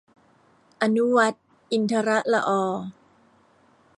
[0.81, 2.67] อนุวัฒน์ อินทรต์ละออ